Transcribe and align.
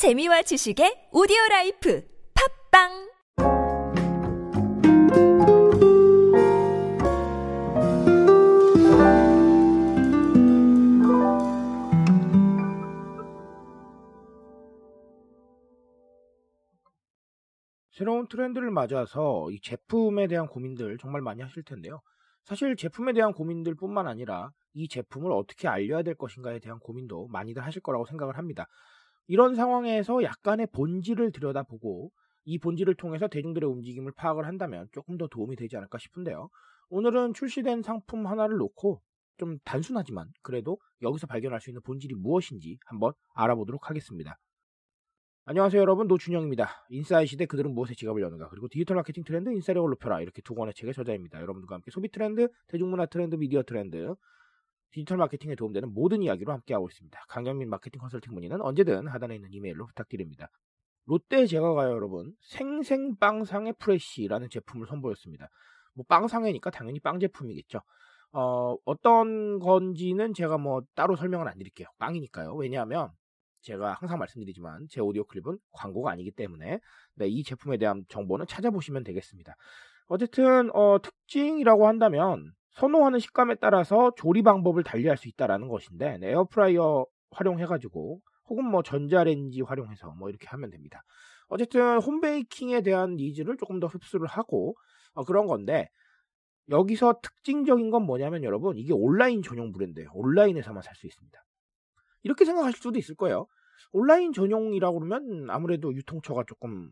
재미와 0.00 0.40
지식의 0.40 1.10
오디오 1.12 1.36
라이프 1.50 2.02
팟빵 2.72 2.88
새로운 17.90 18.26
트렌드를 18.28 18.70
맞아서 18.70 19.50
이 19.50 19.60
제품에 19.60 20.28
대한 20.28 20.46
고민들 20.46 20.96
정말 20.96 21.20
많이 21.20 21.42
하실 21.42 21.62
텐데요. 21.62 22.00
사실 22.44 22.74
제품에 22.74 23.12
대한 23.12 23.34
고민들 23.34 23.74
뿐만 23.74 24.08
아니라 24.08 24.50
이 24.72 24.88
제품을 24.88 25.30
어떻게 25.30 25.68
알려야 25.68 26.02
될 26.02 26.14
것인가에 26.14 26.58
대한 26.58 26.78
고민도 26.78 27.28
많이들 27.28 27.62
하실 27.62 27.82
거라고 27.82 28.06
생각을 28.06 28.38
합니다. 28.38 28.66
이런 29.30 29.54
상황에서 29.54 30.24
약간의 30.24 30.66
본질을 30.72 31.30
들여다보고 31.30 32.10
이 32.46 32.58
본질을 32.58 32.96
통해서 32.96 33.28
대중들의 33.28 33.70
움직임을 33.70 34.10
파악을 34.16 34.44
한다면 34.44 34.88
조금 34.90 35.16
더 35.18 35.28
도움이 35.28 35.54
되지 35.54 35.76
않을까 35.76 35.98
싶은데요. 35.98 36.48
오늘은 36.88 37.34
출시된 37.34 37.82
상품 37.82 38.26
하나를 38.26 38.56
놓고 38.56 39.00
좀 39.36 39.60
단순하지만 39.64 40.26
그래도 40.42 40.78
여기서 41.00 41.28
발견할 41.28 41.60
수 41.60 41.70
있는 41.70 41.80
본질이 41.82 42.16
무엇인지 42.16 42.78
한번 42.86 43.12
알아보도록 43.34 43.88
하겠습니다. 43.88 44.36
안녕하세요 45.44 45.80
여러분 45.80 46.08
노준영입니다. 46.08 46.86
인싸의 46.88 47.28
시대 47.28 47.46
그들은 47.46 47.72
무엇에 47.72 47.94
지갑을 47.94 48.20
여는가 48.22 48.48
그리고 48.48 48.66
디지털 48.68 48.96
마케팅 48.96 49.22
트렌드 49.22 49.50
인싸력을 49.50 49.88
높여라 49.90 50.22
이렇게 50.22 50.42
두 50.42 50.56
권의 50.56 50.74
책의 50.74 50.92
저자입니다. 50.92 51.40
여러분들과 51.40 51.76
함께 51.76 51.92
소비 51.92 52.10
트렌드, 52.10 52.48
대중문화 52.66 53.06
트렌드, 53.06 53.36
미디어 53.36 53.62
트렌드, 53.62 54.16
디지털 54.92 55.18
마케팅에 55.18 55.54
도움되는 55.54 55.92
모든 55.92 56.22
이야기로 56.22 56.52
함께하고 56.52 56.88
있습니다. 56.88 57.24
강경민 57.28 57.68
마케팅 57.68 58.00
컨설팅 58.00 58.34
문의는 58.34 58.60
언제든 58.60 59.06
하단에 59.08 59.36
있는 59.36 59.52
이메일로 59.52 59.86
부탁드립니다. 59.86 60.48
롯데 61.06 61.46
제과가요 61.46 61.90
여러분 61.90 62.34
생생빵상의 62.40 63.74
프레쉬라는 63.78 64.48
제품을 64.50 64.86
선보였습니다. 64.86 65.48
뭐 65.94 66.04
빵상회니까 66.08 66.70
당연히 66.70 67.00
빵 67.00 67.18
제품이겠죠. 67.18 67.80
어, 68.32 68.76
어떤 68.84 69.58
건지는 69.58 70.34
제가 70.34 70.58
뭐 70.58 70.82
따로 70.94 71.16
설명을 71.16 71.48
안 71.48 71.58
드릴게요. 71.58 71.88
빵이니까요. 71.98 72.54
왜냐하면 72.54 73.10
제가 73.62 73.94
항상 73.94 74.18
말씀드리지만 74.18 74.86
제 74.88 75.00
오디오 75.00 75.24
클립은 75.24 75.58
광고가 75.72 76.10
아니기 76.12 76.30
때문에 76.30 76.80
네, 77.16 77.28
이 77.28 77.42
제품에 77.42 77.76
대한 77.76 78.04
정보는 78.08 78.46
찾아보시면 78.46 79.04
되겠습니다. 79.04 79.54
어쨌든 80.06 80.74
어, 80.74 80.98
특징이라고 81.02 81.86
한다면 81.86 82.52
선호하는 82.72 83.18
식감에 83.18 83.56
따라서 83.56 84.12
조리 84.16 84.42
방법을 84.42 84.82
달리할 84.84 85.16
수 85.16 85.28
있다라는 85.28 85.68
것인데 85.68 86.18
네, 86.18 86.30
에어프라이어 86.30 87.06
활용해가지고 87.32 88.20
혹은 88.48 88.64
뭐 88.64 88.82
전자레인지 88.82 89.62
활용해서 89.62 90.12
뭐 90.18 90.28
이렇게 90.30 90.48
하면 90.48 90.70
됩니다. 90.70 91.02
어쨌든 91.48 91.98
홈베이킹에 92.00 92.82
대한 92.82 93.16
니즈를 93.16 93.56
조금 93.58 93.80
더 93.80 93.86
흡수를 93.86 94.26
하고 94.28 94.76
어, 95.14 95.24
그런 95.24 95.46
건데 95.46 95.88
여기서 96.68 97.20
특징적인 97.22 97.90
건 97.90 98.04
뭐냐면 98.04 98.44
여러분 98.44 98.76
이게 98.78 98.92
온라인 98.92 99.42
전용 99.42 99.72
브랜드예요. 99.72 100.10
온라인에서만 100.14 100.82
살 100.82 100.94
수 100.94 101.06
있습니다. 101.06 101.44
이렇게 102.22 102.44
생각하실 102.44 102.80
수도 102.80 102.98
있을 102.98 103.14
거예요. 103.16 103.46
온라인 103.92 104.32
전용이라고 104.32 105.00
그러면 105.00 105.50
아무래도 105.50 105.94
유통처가 105.94 106.44
조금 106.46 106.90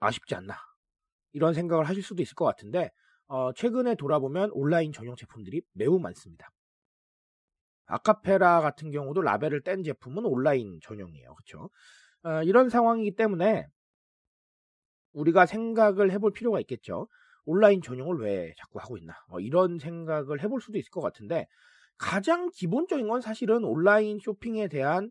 아쉽지 0.00 0.34
않나. 0.34 0.56
이런 1.32 1.54
생각을 1.54 1.88
하실 1.88 2.02
수도 2.02 2.22
있을 2.22 2.34
것 2.34 2.44
같은데, 2.44 2.90
어, 3.32 3.50
최근에 3.54 3.94
돌아보면 3.94 4.50
온라인 4.52 4.92
전용 4.92 5.16
제품들이 5.16 5.62
매우 5.72 5.98
많습니다. 5.98 6.50
아카페라 7.86 8.60
같은 8.60 8.90
경우도 8.90 9.22
라벨을 9.22 9.62
뗀 9.62 9.82
제품은 9.84 10.26
온라인 10.26 10.80
전용이에요. 10.82 11.34
그렇죠? 11.34 11.70
어, 12.24 12.42
이런 12.42 12.68
상황이기 12.68 13.16
때문에 13.16 13.66
우리가 15.14 15.46
생각을 15.46 16.10
해볼 16.10 16.34
필요가 16.34 16.60
있겠죠. 16.60 17.08
온라인 17.46 17.80
전용을 17.80 18.18
왜 18.18 18.52
자꾸 18.58 18.78
하고 18.80 18.98
있나? 18.98 19.14
어, 19.28 19.40
이런 19.40 19.78
생각을 19.78 20.42
해볼 20.42 20.60
수도 20.60 20.76
있을 20.76 20.90
것 20.90 21.00
같은데 21.00 21.46
가장 21.96 22.50
기본적인 22.50 23.08
건 23.08 23.22
사실은 23.22 23.64
온라인 23.64 24.18
쇼핑에 24.18 24.68
대한 24.68 25.10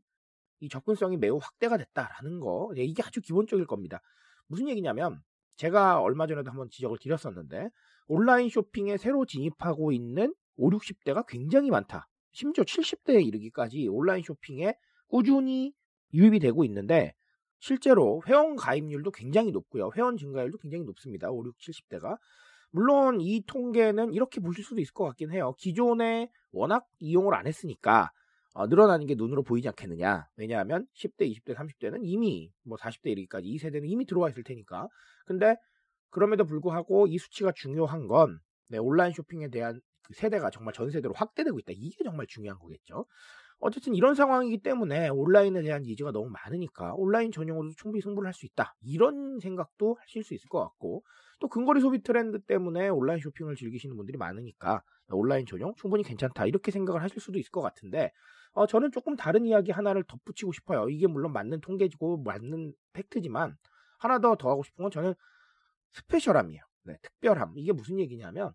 이 0.59 0.69
접근성이 0.69 1.17
매우 1.17 1.39
확대가 1.41 1.75
됐다라는 1.75 2.39
거 2.39 2.71
예, 2.77 2.83
이게 2.83 3.01
아주 3.01 3.19
기본적일 3.19 3.65
겁니다. 3.65 3.99
무슨 4.45 4.69
얘기냐면 4.69 5.23
제가 5.55 6.01
얼마 6.01 6.27
전에도 6.27 6.51
한번 6.51 6.69
지적을 6.69 6.99
드렸었는데 6.99 7.71
온라인 8.13 8.49
쇼핑에 8.49 8.97
새로 8.97 9.25
진입하고 9.25 9.93
있는 9.93 10.35
5, 10.57 10.69
60대가 10.71 11.25
굉장히 11.25 11.69
많다. 11.69 12.09
심지어 12.33 12.65
70대에 12.65 13.25
이르기까지 13.25 13.87
온라인 13.87 14.21
쇼핑에 14.21 14.75
꾸준히 15.07 15.73
유입이 16.13 16.39
되고 16.39 16.65
있는데 16.65 17.13
실제로 17.59 18.21
회원 18.27 18.57
가입률도 18.57 19.11
굉장히 19.11 19.51
높고요. 19.51 19.91
회원 19.95 20.17
증가율도 20.17 20.57
굉장히 20.57 20.83
높습니다. 20.83 21.31
5, 21.31 21.45
6, 21.45 21.57
70대가. 21.57 22.17
물론 22.71 23.21
이 23.21 23.45
통계는 23.45 24.13
이렇게 24.13 24.41
보실 24.41 24.65
수도 24.65 24.81
있을 24.81 24.93
것 24.93 25.05
같긴 25.05 25.31
해요. 25.31 25.55
기존에 25.57 26.29
워낙 26.51 26.85
이용을 26.99 27.33
안 27.33 27.47
했으니까 27.47 28.11
어, 28.53 28.67
늘어나는 28.67 29.05
게 29.05 29.15
눈으로 29.15 29.41
보이지 29.41 29.69
않겠느냐. 29.69 30.27
왜냐하면 30.35 30.85
10대, 30.97 31.31
20대, 31.31 31.55
30대는 31.55 32.01
이미 32.03 32.51
뭐 32.65 32.75
40대 32.75 33.11
이르기까지 33.11 33.47
이 33.47 33.57
세대는 33.57 33.87
이미 33.87 34.05
들어와 34.05 34.29
있을 34.29 34.43
테니까. 34.43 34.89
근데 35.25 35.55
그럼에도 36.11 36.45
불구하고 36.45 37.07
이 37.07 37.17
수치가 37.17 37.51
중요한 37.55 38.07
건 38.07 38.39
네, 38.69 38.77
온라인 38.77 39.13
쇼핑에 39.13 39.49
대한 39.49 39.81
그 40.03 40.13
세대가 40.13 40.49
정말 40.49 40.73
전 40.73 40.89
세대로 40.91 41.13
확대되고 41.15 41.59
있다. 41.59 41.73
이게 41.75 42.03
정말 42.03 42.27
중요한 42.27 42.59
거겠죠. 42.59 43.05
어쨌든 43.59 43.93
이런 43.93 44.15
상황이기 44.15 44.61
때문에 44.63 45.09
온라인에 45.09 45.61
대한 45.61 45.83
니즈가 45.83 46.11
너무 46.11 46.29
많으니까 46.31 46.93
온라인 46.95 47.31
전용으로도 47.31 47.75
충분히 47.77 48.01
승부를 48.01 48.27
할 48.27 48.33
수 48.33 48.45
있다. 48.47 48.75
이런 48.81 49.39
생각도 49.39 49.97
하실 50.01 50.23
수 50.23 50.33
있을 50.33 50.49
것 50.49 50.59
같고 50.61 51.03
또 51.39 51.47
근거리 51.47 51.79
소비 51.79 52.01
트렌드 52.01 52.39
때문에 52.41 52.89
온라인 52.89 53.19
쇼핑을 53.19 53.55
즐기시는 53.55 53.95
분들이 53.97 54.17
많으니까 54.17 54.81
온라인 55.09 55.45
전용 55.45 55.73
충분히 55.75 56.03
괜찮다. 56.03 56.45
이렇게 56.47 56.71
생각을 56.71 57.03
하실 57.03 57.19
수도 57.19 57.37
있을 57.39 57.51
것 57.51 57.61
같은데 57.61 58.11
어, 58.53 58.65
저는 58.65 58.91
조금 58.91 59.15
다른 59.15 59.45
이야기 59.45 59.71
하나를 59.71 60.03
덧붙이고 60.05 60.51
싶어요. 60.53 60.89
이게 60.89 61.05
물론 61.07 61.31
맞는 61.33 61.61
통계지고 61.61 62.23
맞는 62.23 62.73
팩트지만 62.93 63.55
하나 63.99 64.19
더 64.19 64.35
더 64.35 64.49
하고 64.49 64.63
싶은 64.63 64.83
건 64.83 64.91
저는 64.91 65.13
스페셜함이에요. 65.93 66.61
네, 66.83 66.97
특별함. 67.01 67.53
이게 67.55 67.71
무슨 67.71 67.99
얘기냐면 67.99 68.53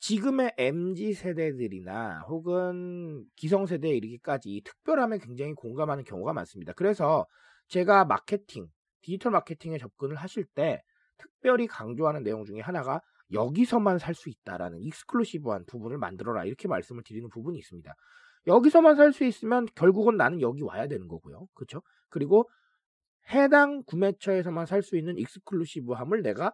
지금의 0.00 0.54
MZ 0.58 1.14
세대들이나 1.14 2.24
혹은 2.28 3.24
기성 3.36 3.66
세대에 3.66 3.92
이르기까지 3.96 4.62
특별함에 4.64 5.18
굉장히 5.18 5.54
공감하는 5.54 6.04
경우가 6.04 6.32
많습니다. 6.34 6.72
그래서 6.74 7.26
제가 7.68 8.04
마케팅, 8.04 8.68
디지털 9.00 9.32
마케팅에 9.32 9.78
접근을 9.78 10.16
하실 10.16 10.44
때 10.44 10.82
특별히 11.18 11.66
강조하는 11.66 12.22
내용 12.22 12.44
중에 12.44 12.60
하나가 12.60 13.00
여기서만 13.32 13.98
살 13.98 14.14
수 14.14 14.28
있다라는 14.28 14.80
익스클루시브한 14.82 15.64
부분을 15.66 15.96
만들어라 15.98 16.44
이렇게 16.44 16.68
말씀을 16.68 17.02
드리는 17.02 17.28
부분이 17.30 17.58
있습니다. 17.58 17.94
여기서만 18.46 18.96
살 18.96 19.12
수 19.12 19.24
있으면 19.24 19.66
결국은 19.74 20.16
나는 20.18 20.40
여기 20.42 20.62
와야 20.62 20.86
되는 20.86 21.08
거고요. 21.08 21.46
그렇죠? 21.54 21.80
그리고 22.10 22.48
해당 23.30 23.82
구매처에서만 23.84 24.66
살 24.66 24.82
수 24.82 24.96
있는 24.98 25.16
익스클루시브함을 25.16 26.22
내가 26.22 26.52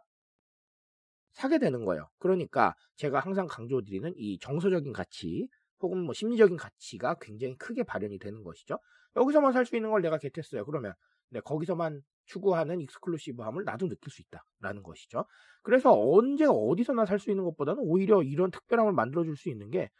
사게 1.33 1.59
되는 1.59 1.85
거예요. 1.85 2.09
그러니까 2.19 2.75
제가 2.97 3.21
항상 3.21 3.47
강조드리는 3.47 4.13
이 4.17 4.39
정서적인 4.39 4.93
가치 4.93 5.49
혹은 5.81 5.99
뭐 6.05 6.13
심리적인 6.15 6.57
가치가 6.57 7.17
굉장히 7.21 7.57
크게 7.57 7.83
발현이 7.85 8.19
되는 8.19 8.43
것이죠. 8.43 8.79
여기서만 9.17 9.53
살 9.53 9.65
수 9.67 9.77
있는 9.77 9.91
걸 9.91 10.03
내가 10.03 10.19
겟했어요. 10.19 10.65
그러면 10.65 10.95
네, 11.31 11.41
거기서만 11.41 12.03
추구하는 12.27 12.81
익스클루시브함을 12.81 13.65
나도 13.65 13.89
느낄 13.89 14.13
수 14.13 14.23
있다라는 14.23 14.83
것이죠. 14.83 15.25
그래서 15.63 15.93
언제 15.93 16.45
어디서나 16.47 17.07
살 17.07 17.19
수 17.19 17.31
있는 17.31 17.45
것보다는 17.45 17.83
오히려 17.85 18.23
이런 18.23 18.51
특별함을 18.51 18.93
만들어줄 18.93 19.37
수 19.37 19.49
있는 19.49 19.71
게 19.71 19.91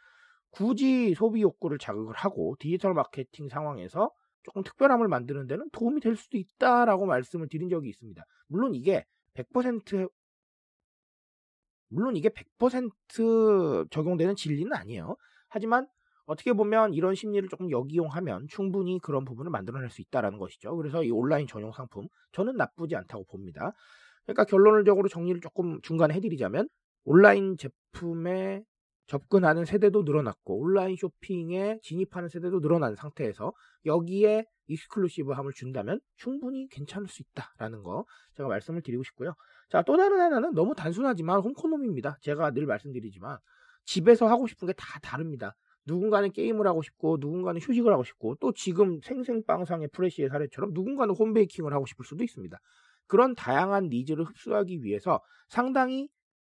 굳이 0.51 1.13
소비 1.15 1.41
욕구를 1.41 1.77
자극을 1.77 2.13
하고 2.15 2.55
디지털 2.59 2.93
마케팅 2.93 3.47
상황에서 3.49 4.11
조금 4.43 4.63
특별함을 4.63 5.07
만드는 5.07 5.47
데는 5.47 5.69
도움이 5.71 6.01
될 6.01 6.15
수도 6.15 6.37
있다라고 6.37 7.05
말씀을 7.05 7.47
드린 7.47 7.69
적이 7.69 7.89
있습니다. 7.89 8.23
물론 8.47 8.75
이게 8.75 9.05
100% 9.33 10.09
물론 11.91 12.15
이게 12.15 12.29
100% 12.29 13.91
적용되는 13.91 14.35
진리는 14.35 14.73
아니에요. 14.73 15.15
하지만 15.49 15.87
어떻게 16.25 16.53
보면 16.53 16.93
이런 16.93 17.13
심리를 17.13 17.47
조금 17.49 17.69
역이용하면 17.69 18.47
충분히 18.47 18.99
그런 18.99 19.25
부분을 19.25 19.51
만들어낼 19.51 19.89
수 19.89 20.01
있다라는 20.01 20.37
것이죠. 20.37 20.75
그래서 20.77 21.03
이 21.03 21.11
온라인 21.11 21.45
전용 21.47 21.71
상품 21.71 22.07
저는 22.31 22.55
나쁘지 22.55 22.95
않다고 22.95 23.25
봅니다. 23.25 23.73
그러니까 24.23 24.45
결론적으로 24.45 25.09
정리를 25.09 25.41
조금 25.41 25.81
중간에 25.81 26.13
해드리자면 26.13 26.69
온라인 27.03 27.57
제품에 27.57 28.63
접근하는 29.11 29.65
세대도 29.65 30.03
늘어났고 30.03 30.57
온라인 30.57 30.95
쇼핑에 30.95 31.79
진입하는 31.83 32.29
세대도 32.29 32.61
늘어난 32.61 32.95
상태에서 32.95 33.51
여기에 33.85 34.45
익스클루시브함을 34.67 35.51
준다면 35.53 35.99
충분히 36.15 36.69
괜찮을 36.69 37.09
수 37.09 37.21
있다라는 37.21 37.83
거 37.83 38.05
제가 38.37 38.47
말씀을 38.47 38.81
드리고 38.81 39.03
싶고요. 39.03 39.33
자, 39.69 39.81
또 39.81 39.97
다른 39.97 40.17
하나는 40.21 40.53
너무 40.53 40.75
단순하지만 40.75 41.41
홈코노미입니다. 41.41 42.19
제가 42.21 42.51
늘 42.51 42.65
말씀드리지만 42.65 43.37
집에서 43.83 44.27
하고 44.27 44.47
싶은 44.47 44.67
게 44.67 44.73
다 44.77 44.97
다릅니다. 45.01 45.55
누군가는 45.85 46.31
게임을 46.31 46.65
하고 46.65 46.81
싶고 46.81 47.17
누군가는 47.19 47.59
휴식을 47.59 47.91
하고 47.91 48.05
싶고 48.05 48.35
또 48.39 48.53
지금 48.53 49.01
생생빵상의 49.01 49.89
프레시의 49.91 50.29
사례처럼 50.29 50.71
누군가는 50.73 51.13
홈베이킹을 51.13 51.73
하고 51.73 51.85
싶을 51.85 52.05
수도 52.05 52.23
있습니다. 52.23 52.57
그런 53.07 53.35
다양한 53.35 53.89
니즈를 53.89 54.23
흡수하기 54.23 54.83
위해서 54.83 55.19
상당히 55.49 56.07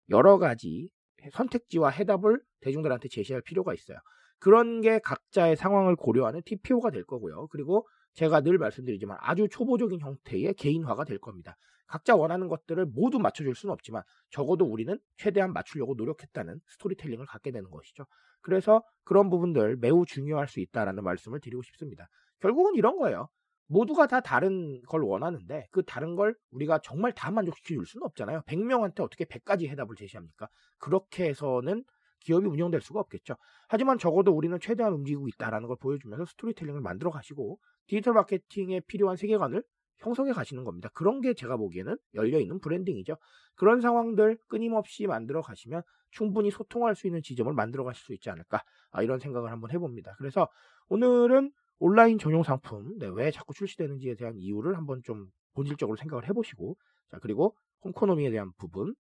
여러 0.10 0.38
가지 0.38 0.90
선택지와 1.32 1.90
해답을 1.90 2.42
대중들한테 2.62 3.10
제시할 3.10 3.42
필요가 3.42 3.74
있어요. 3.74 3.98
그런 4.40 4.82
게 4.82 5.00
각자의 5.00 5.56
상황을 5.56 5.96
고려하는 5.96 6.42
TPO가 6.44 6.92
될 6.92 7.06
거고요. 7.06 7.48
그리고 7.48 7.88
제가 8.14 8.42
늘 8.42 8.58
말씀드리지만 8.58 9.18
아주 9.22 9.48
초보적인 9.50 10.00
형태의 10.00 10.54
개인화가 10.56 11.06
될 11.06 11.18
겁니다. 11.20 11.56
각자 11.88 12.16
원하는 12.16 12.48
것들을 12.48 12.86
모두 12.88 13.20
맞춰줄 13.20 13.56
수는 13.56 13.72
없지만 13.74 14.04
적어도 14.32 14.66
우리는 14.66 14.98
최대한 15.18 15.54
맞추려고 15.54 15.94
노력했다는 15.96 16.60
스토리텔링을 16.68 17.26
갖게 17.26 17.52
되는 17.52 17.70
것이죠. 17.70 18.06
그래서 18.42 18.84
그런 19.04 19.30
부분들 19.30 19.78
매우 19.78 20.06
중요할 20.06 20.48
수 20.48 20.60
있다라는 20.60 21.04
말씀을 21.04 21.40
드리고 21.40 21.62
싶습니다. 21.64 22.10
결국은 22.40 22.76
이런 22.76 22.98
거예요. 22.98 23.30
모두가 23.68 24.08
다 24.08 24.20
다른 24.22 24.82
걸 24.84 25.02
원하는데 25.02 25.68
그 25.72 25.84
다른 25.84 26.16
걸 26.16 26.36
우리가 26.52 26.80
정말 26.80 27.14
다 27.14 27.32
만족시켜 27.32 27.76
줄 27.76 27.86
수는 27.86 28.06
없잖아요. 28.06 28.42
100명한테 28.42 29.02
어떻게 29.02 29.26
100가지 29.26 29.68
해답을 29.68 29.96
제시합니까? 29.96 30.48
그렇게 30.80 31.26
해서는 31.26 31.84
기업이 32.20 32.48
운영될 32.48 32.82
수가 32.82 33.00
없겠죠. 33.02 33.36
하지만 33.68 33.98
적어도 33.98 34.32
우리는 34.32 34.58
최대한 34.60 34.94
움직이고 34.94 35.28
있다라는 35.28 35.68
걸 35.68 35.78
보여주면서 35.80 36.26
스토리텔링을 36.26 36.82
만들어 36.82 37.12
가시고 37.12 37.60
디지털 37.88 38.14
마케팅에 38.14 38.82
필요한 38.82 39.18
세계관을 39.18 39.64
형성해 39.98 40.34
가시는 40.34 40.64
겁니다. 40.64 40.90
그런 40.94 41.22
게 41.22 41.34
제가 41.34 41.58
보기에는 41.58 41.98
열려 42.14 42.40
있는 42.40 42.60
브랜딩이죠. 42.60 43.16
그런 43.56 43.82
상황들 43.82 44.38
끊임없이 44.48 45.08
만들어 45.08 45.42
가시면 45.42 45.82
충분히 46.12 46.52
소통할 46.52 46.96
수 46.96 47.08
있는 47.08 47.22
지점을 47.22 47.52
만들어 47.54 47.84
가실 47.84 48.04
수 48.04 48.14
있지 48.14 48.30
않을까 48.30 48.64
아, 48.92 49.02
이런 49.02 49.20
생각을 49.20 49.52
한번 49.52 49.72
해봅니다. 49.72 50.16
그래서 50.18 50.48
오늘은 50.90 51.52
온라인 51.80 52.18
전용 52.18 52.44
상품 52.44 52.98
네, 52.98 53.08
왜 53.08 53.32
자꾸 53.32 53.54
출시되는지에 53.54 54.16
대한 54.16 54.38
이유를 54.38 54.78
한번 54.78 55.02
좀 55.04 55.28
본질적으로 55.54 55.98
생각을 55.98 56.28
해보시고 56.30 56.78
자 57.12 57.20
그리고 57.22 57.56
홈코노미에 57.84 58.32
대한 58.32 58.52
부분 58.58 58.96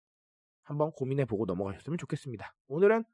한번 0.63 0.93
고민해보고 0.93 1.47
넘어가셨으면 1.47 1.99
좋겠습니다. 1.99 2.55
오늘은 2.69 3.05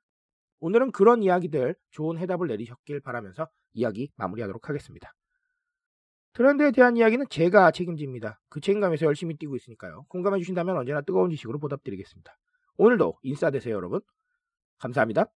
오늘은 0.61 0.93
그런 0.93 1.23
이야기들 1.23 1.75
좋은 1.91 2.19
해답을 2.19 2.49
내리셨길 2.49 3.00
바라면서 3.00 3.49
이야기 3.73 4.11
마무리하도록 4.17 4.69
하겠습니다. 4.69 5.12
트렌드에 6.32 6.70
대한 6.70 6.97
이야기는 6.97 7.26
제가 7.31 7.70
책임집니다. 7.70 8.41
그 8.49 8.61
책임감에서 8.61 9.06
열심히 9.06 9.37
뛰고 9.37 9.56
있으니까요. 9.56 10.05
공감해 10.09 10.38
주신다면 10.38 10.76
언제나 10.76 11.00
뜨거운 11.00 11.31
지식으로 11.31 11.59
보답드리겠습니다. 11.59 12.37
오늘도 12.76 13.19
인싸 13.23 13.50
되세요, 13.50 13.75
여러분. 13.75 14.00
감사합니다. 14.79 15.26